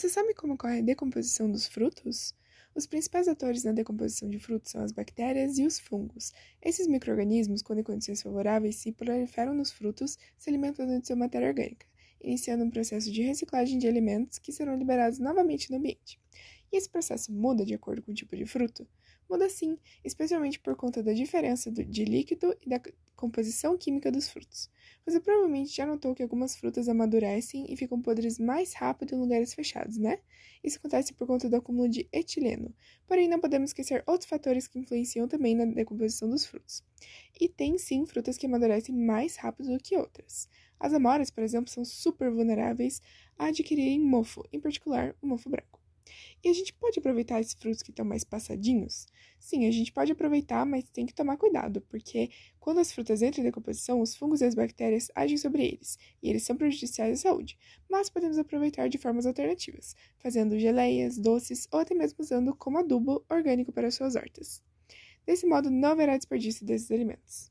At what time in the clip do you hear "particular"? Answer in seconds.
44.58-45.14